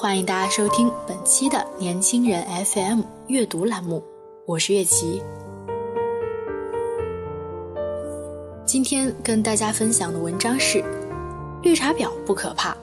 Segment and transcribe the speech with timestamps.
[0.00, 4.02] 欢迎大家收听本期的年轻人 FM 阅读栏目，
[4.46, 5.22] 我是月琪。
[8.64, 10.82] 今天跟大家分享的文章是：
[11.62, 12.74] 绿茶婊不可怕，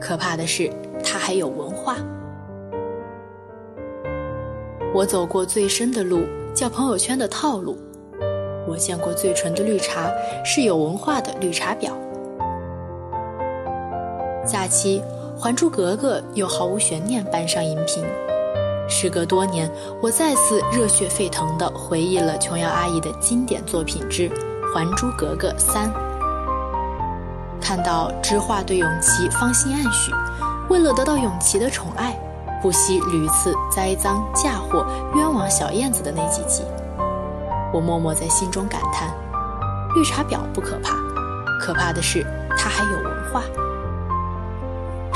[0.00, 0.70] 可怕的是
[1.02, 1.96] 它还有文化。
[4.94, 6.22] 我走过最深的路，
[6.54, 7.74] 叫朋友圈的套路；
[8.68, 10.08] 我见过最纯的绿茶，
[10.44, 11.90] 是有文化的绿茶婊。
[14.46, 15.00] 假期。
[15.42, 18.04] 《还珠格格》又毫无悬念搬上荧屏。
[18.86, 24.28] 时隔多年，我再次热血沸腾地回忆了琼瑶阿姨的经典作品之
[24.74, 25.88] 《还珠格格三》。
[27.58, 30.12] 看到知画对永琪芳心暗许，
[30.68, 32.14] 为了得到永琪的宠爱，
[32.60, 36.64] 不惜屡次栽赃嫁祸、冤枉小燕子的那几集，
[37.72, 39.08] 我默默在心中感叹：
[39.94, 40.96] 绿茶婊不可怕，
[41.58, 42.26] 可怕的是
[42.58, 43.42] 她还有文化。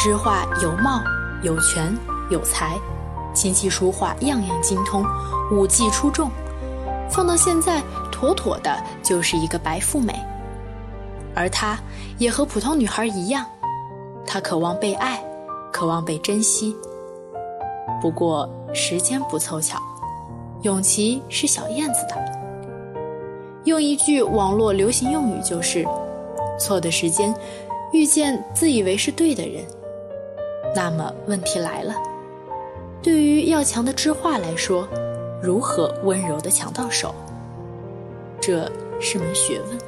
[0.05, 1.03] 知画有貌
[1.43, 1.97] 有权
[2.31, 2.79] 有才，
[3.33, 5.03] 琴棋书画样样精通，
[5.51, 6.31] 武技出众，
[7.09, 10.15] 放到现在妥妥的就是一个白富美。
[11.35, 11.79] 而她
[12.19, 13.47] 也和普通女孩一样，
[14.27, 15.25] 她渴望被爱，
[15.73, 16.77] 渴望被珍惜。
[18.03, 19.79] 不过时间不凑巧，
[20.65, 22.17] 永琪是小燕子的。
[23.65, 25.83] 用一句网络流行用语就是：
[26.61, 27.35] 错的时间，
[27.95, 29.65] 遇见自以为是对的人。
[30.75, 31.95] 那么问题来了，
[33.01, 34.89] 对于要强的知画来说，
[35.41, 37.15] 如何温柔的抢到手？
[38.41, 38.71] 这
[39.01, 39.79] 是门学问。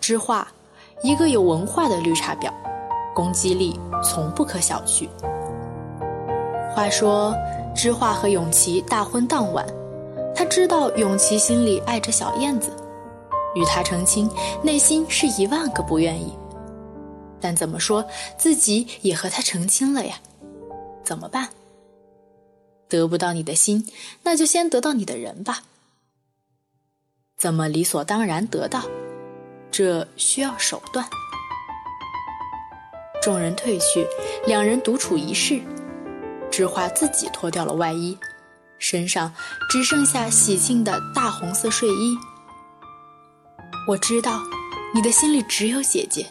[0.00, 0.48] 知画，
[1.02, 2.50] 一个有文化的绿茶婊，
[3.14, 5.08] 攻击力从不可小觑。
[6.74, 7.32] 话说，
[7.72, 9.64] 知画和永琪大婚当晚，
[10.34, 12.68] 他知道永琪心里爱着小燕子。
[13.54, 14.30] 与他成亲，
[14.62, 16.32] 内心是一万个不愿意，
[17.40, 18.04] 但怎么说
[18.36, 20.16] 自己也和他成亲了呀？
[21.04, 21.48] 怎么办？
[22.88, 23.88] 得不到你的心，
[24.22, 25.62] 那就先得到你的人吧。
[27.36, 28.82] 怎么理所当然得到？
[29.70, 31.08] 这需要手段。
[33.22, 34.06] 众人退去，
[34.46, 35.60] 两人独处一室，
[36.50, 38.18] 知画自己脱掉了外衣，
[38.78, 39.32] 身上
[39.70, 42.16] 只剩下喜庆的大红色睡衣。
[43.88, 44.40] 我知道，
[44.94, 46.24] 你的心里只有姐姐，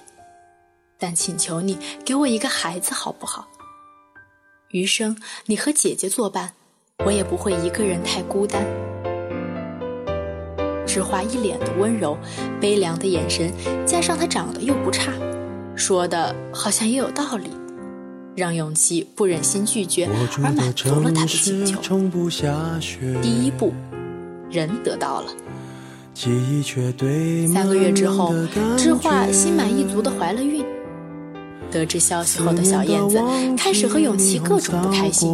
[0.97, 3.45] 但请求你给我一个孩子好不好？
[4.69, 5.17] 余生
[5.47, 6.53] 你和姐姐作伴，
[7.05, 8.65] 我也不会一个人太孤单。
[10.87, 12.17] 志华一脸的温柔，
[12.61, 13.53] 悲凉的眼神，
[13.85, 15.11] 加上他长得又不差，
[15.75, 17.49] 说的好像也有道理，
[18.33, 20.09] 让永琪不忍心拒绝，
[20.41, 21.81] 而满足了他的请求。
[23.21, 23.73] 第一步，
[24.49, 25.33] 人得到了。
[26.13, 28.33] 三个月之后，
[28.77, 30.63] 知画心满意足的怀了孕。
[31.71, 33.17] 得知消息后的小燕子
[33.57, 35.33] 开始和永琪各种不开心，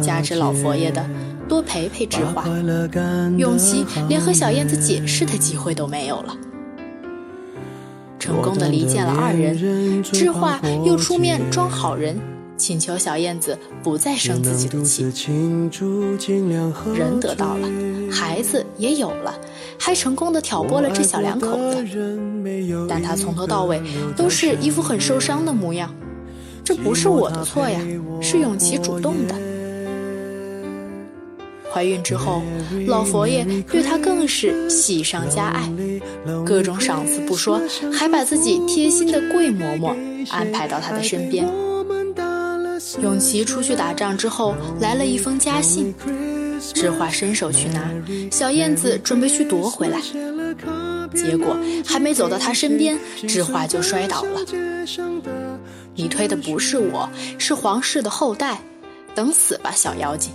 [0.00, 1.04] 加之老佛爷的
[1.48, 2.46] 多陪陪知画，
[3.36, 6.36] 永琪连和小燕子解释的机会都没有了。
[8.18, 12.16] 成功的离间了二人，知画又出面装好人。
[12.56, 15.02] 请求小燕子不再生自己的气，
[16.94, 17.68] 人得到了，
[18.12, 19.34] 孩子也有了，
[19.78, 21.84] 还成功的挑拨了这小两口子。
[22.88, 23.80] 但他从头到尾
[24.16, 25.94] 都是一副很受伤的模样，
[26.64, 27.80] 这不是我的错呀，
[28.20, 29.34] 是永琪主动的。
[31.72, 32.40] 怀孕之后，
[32.86, 35.68] 老佛爷对她更是喜上加爱，
[36.46, 37.60] 各种赏赐不说，
[37.92, 39.96] 还把自己贴心的贵嬷嬷
[40.30, 41.48] 安排到他的身边。
[43.02, 45.92] 永琪出去打仗之后，来了一封家信，
[46.72, 47.90] 知画伸手去拿，
[48.30, 50.00] 小燕子准备去夺回来，
[51.14, 51.56] 结果
[51.86, 54.40] 还没走到他身边，知画就摔倒了。
[55.94, 57.08] 你推的不是我，
[57.38, 58.60] 是皇室的后代，
[59.14, 60.32] 等死吧，小妖精！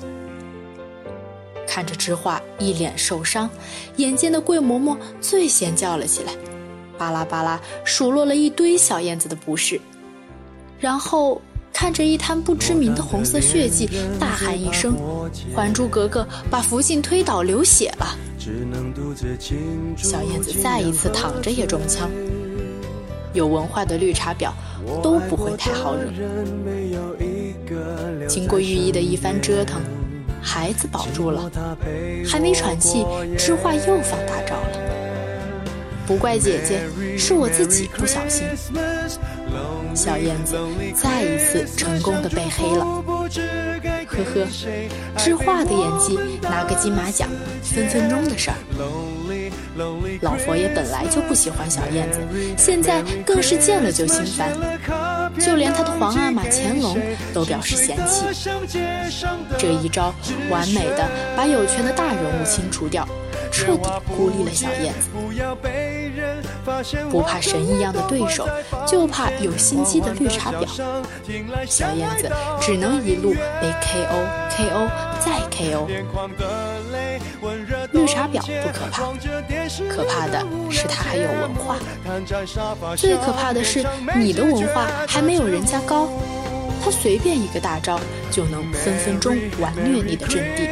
[1.68, 3.50] 看着知画一脸受伤，
[3.98, 6.34] 眼尖的桂嬷嬷最先叫了起来，
[6.98, 9.80] 巴拉巴拉数落了一堆小燕子的不是，
[10.80, 13.90] 然后看着一滩不知名的红色血迹，
[14.20, 14.96] 大喊一声
[15.56, 18.16] ：“还珠格格把福晋推倒，流血了！”
[19.98, 22.10] 小燕子再一次躺着也中枪。
[23.34, 24.52] 有文化的绿茶婊
[25.04, 26.12] 都不会太好惹。
[28.28, 29.80] 经过御医的一番折腾，
[30.42, 31.50] 孩子保住了，
[32.28, 33.06] 还没喘气，
[33.38, 34.80] 知画又放大招了。
[36.08, 36.82] 不怪姐姐，
[37.18, 38.48] 是我自己不小心。
[40.00, 40.58] 小燕子
[40.96, 42.86] 再一次成功的被黑了。
[44.08, 44.48] 呵呵，
[45.18, 47.28] 知画的演技拿个金马奖，
[47.62, 48.56] 分分钟的事儿。
[50.22, 52.22] 老佛爷本来就不喜欢小燕子，
[52.58, 54.54] 现在更是见了就心烦，
[55.38, 56.98] 就连他的皇阿玛乾隆
[57.34, 58.24] 都表示嫌弃。
[59.58, 60.16] 这一招
[60.50, 61.06] 完美的
[61.36, 63.06] 把有权的大人物清除掉，
[63.52, 65.10] 彻底孤立了小燕子。
[67.10, 68.48] 不怕神一样的对手，
[68.88, 70.66] 就怕有心机的绿茶婊。
[71.66, 72.30] 小燕子
[72.62, 74.88] 只能一路被 KO，KO
[75.20, 75.88] 再 KO。
[77.92, 79.02] 绿茶婊不可怕，
[79.90, 81.78] 可怕的是她还有文化。
[82.96, 83.86] 最可怕的是
[84.16, 86.08] 你的文化还没有人家高，
[86.84, 88.00] 她随便一个大招
[88.32, 90.68] 就能分分钟完虐你的阵地。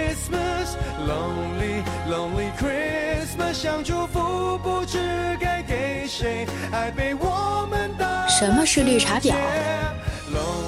[8.27, 9.33] 什么是绿茶婊？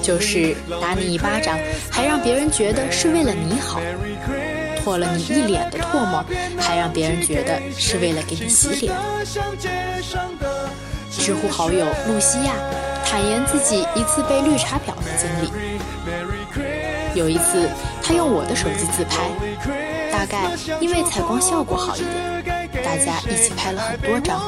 [0.02, 1.58] 就是打你一巴掌，
[1.90, 3.80] 还让别人觉得是为了你好。
[4.82, 6.24] 唾了你一脸的唾沫，
[6.58, 8.96] 还让别人觉得是为了给你洗脸。
[11.10, 12.54] 知乎好友露西亚
[13.04, 15.50] 坦言自己一次被绿茶婊的经历。
[17.14, 17.68] 有一次，
[18.02, 19.30] 他用我的手机自拍，
[20.10, 20.50] 大概
[20.80, 24.40] 因为采光效果好一点，大家一起拍了很多张。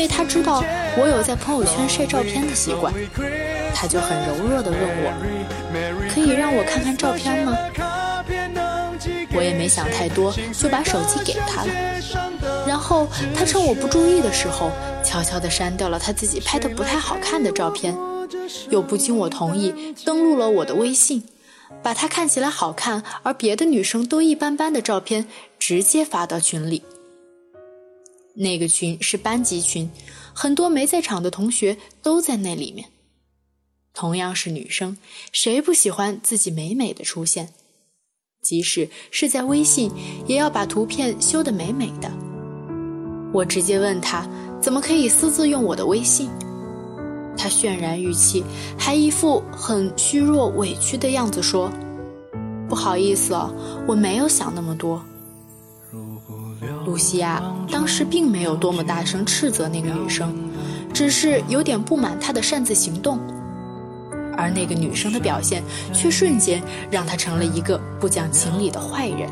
[0.00, 0.64] 因为他知道
[0.96, 2.90] 我有在朋友圈晒照片的习惯，
[3.74, 5.12] 他就很柔弱地问我
[6.08, 7.54] ：“可以让我看看照片吗？”
[9.36, 12.66] 我也没想太多，就把手机给他了。
[12.66, 13.06] 然后
[13.36, 14.70] 他趁我不注意的时候，
[15.04, 17.94] 悄悄地删掉了他自己拍的不太好看的照片，
[18.70, 21.24] 又不经我同意登录了我的微信，
[21.82, 25.26] 把他看起来好看而别的女生都一般般的照片
[25.58, 26.84] 直接发到群里。
[28.34, 29.90] 那个群是班级群，
[30.32, 32.88] 很多没在场的同学都在那里面。
[33.92, 34.96] 同样是女生，
[35.32, 37.48] 谁不喜欢自己美美的出现？
[38.40, 39.90] 即使是在微信，
[40.26, 42.10] 也要把图片修得美美的。
[43.34, 44.26] 我直接问他
[44.60, 46.30] 怎么可以私自用我的微信，
[47.36, 48.42] 他渲然语气，
[48.78, 51.70] 还一副很虚弱委屈的样子说
[52.68, 53.52] ：“不好意思哦，
[53.86, 55.04] 我没有想那么多。”
[56.90, 57.40] 露西亚
[57.70, 60.34] 当时并没有多么大声斥责那个女生，
[60.92, 63.20] 只是有点不满她的擅自行动。
[64.36, 66.60] 而那个女生的表现，却瞬间
[66.90, 69.30] 让她成了一个不讲情理的坏人。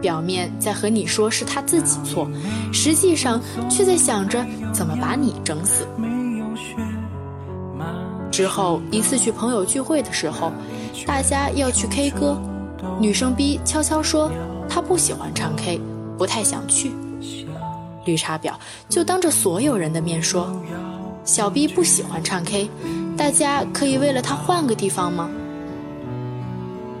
[0.00, 2.28] 表面在和你说是她自己错，
[2.72, 5.86] 实际上却在想着怎么把你整死。
[8.32, 10.50] 之后一次去朋友聚会的时候，
[11.06, 12.36] 大家要去 K 歌，
[13.00, 14.30] 女生 B 悄悄说
[14.68, 15.80] 她不喜欢唱 K，
[16.18, 16.92] 不太想去。
[18.04, 18.52] 绿茶婊
[18.88, 20.52] 就当着所有人的面说，
[21.24, 22.68] 小 B 不喜欢唱 K。
[23.16, 25.30] 大家可以为了他换个地方吗？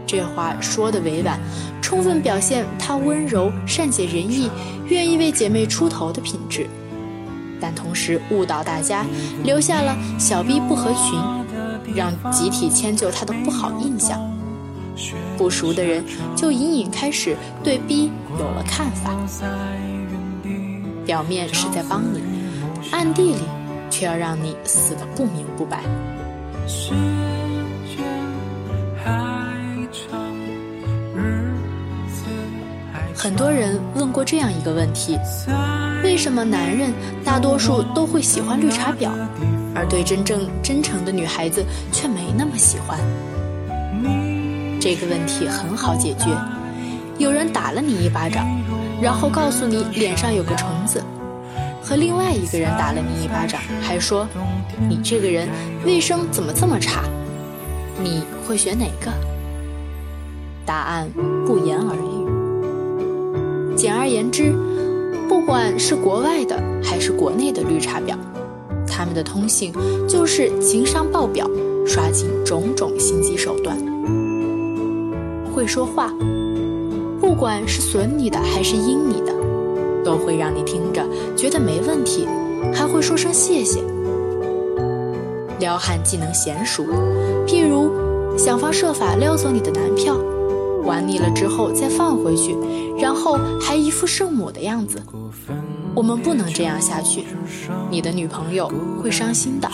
[0.06, 1.40] 这话说的委婉，
[1.80, 4.50] 充分表现她温柔、善解人意、
[4.88, 6.66] 愿意为姐妹出头的品质，
[7.58, 9.06] 但同时误导大家，
[9.42, 14.20] 留下了小 B 不合群，让集体迁就她的不好印象。
[15.36, 16.04] 不熟的人
[16.36, 19.14] 就隐隐开始对 B 有了看法，
[21.04, 22.20] 表面是在帮你，
[22.90, 23.40] 暗地里。
[23.92, 25.82] 却要让你死的不明不白。
[33.14, 35.18] 很多人问过这样一个问题：
[36.02, 36.90] 为什么男人
[37.22, 39.10] 大多数都会喜欢绿茶婊，
[39.74, 42.98] 而对真正真诚的女孩子却没那么喜欢？
[44.82, 46.26] 这个问题很好解决，
[47.16, 48.44] 有人打了你一巴掌，
[49.00, 51.00] 然后告诉你脸上有个虫子。
[51.80, 54.26] 和另外一个人打了你一巴掌，还说
[54.88, 55.48] 你这个人
[55.86, 57.04] 卫生怎么这么差？
[58.02, 59.12] 你会选哪个？
[60.66, 61.08] 答案
[61.46, 63.76] 不言而喻。
[63.76, 64.52] 简而言之，
[65.28, 68.16] 不管是国外的还是国内的绿茶婊，
[68.84, 69.72] 他们的通性
[70.08, 71.48] 就是情商爆表，
[71.86, 73.78] 刷尽种种心机手段。
[75.52, 76.12] 会说话，
[77.20, 79.32] 不管是损你的还是阴你的，
[80.02, 81.06] 都会让你听着
[81.36, 82.26] 觉得没问题，
[82.74, 83.82] 还会说声谢谢。
[85.58, 86.84] 撩汉技能娴熟，
[87.46, 87.92] 譬如
[88.36, 90.16] 想方设法撩走你的男票，
[90.84, 92.56] 玩腻了之后再放回去，
[92.98, 95.00] 然后还一副圣母的样子。
[95.94, 97.24] 我们不能这样下去，
[97.90, 99.68] 你的女朋友会伤心的。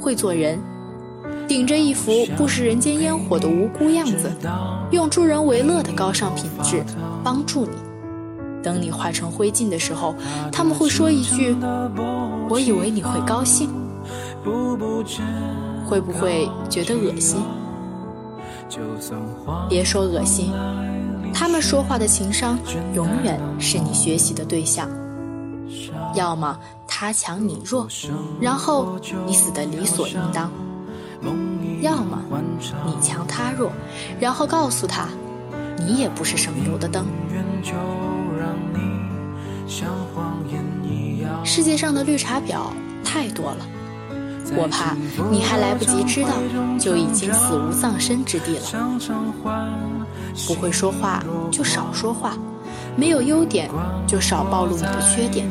[0.00, 0.58] 会做人，
[1.48, 4.30] 顶着一副不食人间烟火的无辜样子，
[4.92, 6.84] 用助人为乐的高尚品质
[7.24, 7.72] 帮助你。
[8.62, 10.14] 等你化成灰烬的时候，
[10.52, 11.56] 他们会说一句
[12.50, 13.70] ：“我以为你会高兴。”
[15.86, 17.40] 会不会觉得恶心？
[19.70, 20.52] 别说恶心，
[21.32, 22.58] 他们说话的情商
[22.94, 24.86] 永远是你学习的对象。
[26.14, 27.86] 要么他强你弱，
[28.40, 30.50] 然后你死得理所应当；
[31.80, 32.20] 要么
[32.86, 33.70] 你强他弱，
[34.18, 35.08] 然后告诉他，
[35.78, 37.06] 你也不是省油的灯。
[41.44, 42.72] 世界上的绿茶婊
[43.04, 43.66] 太多了，
[44.56, 44.96] 我怕
[45.30, 46.30] 你还来不及知道，
[46.78, 48.64] 就已经死无葬身之地了。
[50.46, 52.36] 不会说话就少说话，
[52.96, 53.70] 没有优点
[54.06, 55.46] 就少暴露你的缺点。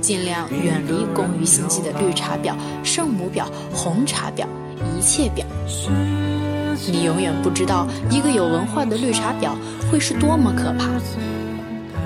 [0.00, 2.54] 尽量远离工于心计的绿茶婊、
[2.84, 4.44] 圣母婊、红茶婊、
[4.96, 5.44] 一切表。
[6.90, 9.52] 你永远不知道一个有文化的绿茶婊
[9.90, 10.88] 会是多么可怕，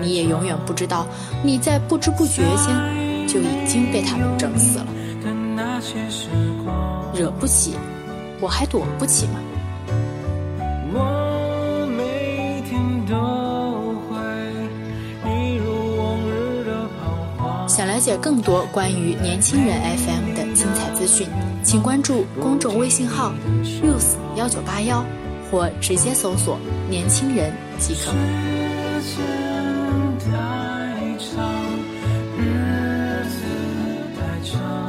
[0.00, 1.06] 你也永远不知道
[1.42, 4.86] 你在不知不觉间就已经被他们整死了。
[7.14, 7.74] 惹不起，
[8.40, 9.40] 我还躲不起吗？
[17.66, 21.28] 想了解更多关于年轻人 FM 的精彩资讯，
[21.62, 25.04] 请关注公众微信号 use 幺九八幺，
[25.50, 28.12] 或直接搜索“年轻人”即可。
[30.20, 30.30] 太
[31.18, 31.44] 长，
[32.38, 33.36] 日子
[34.16, 34.87] 太长。